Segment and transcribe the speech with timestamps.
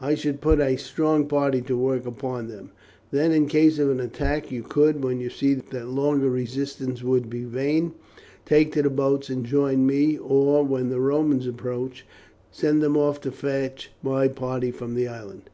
[0.00, 2.70] I should put a strong party to work upon them.
[3.10, 7.28] Then, in case of an attack, you could, when you see that longer resistance would
[7.28, 7.90] be vain,
[8.46, 12.06] take to the boats and join me; or, when the Romans approach,
[12.52, 15.50] send them off to fetch my party from the island.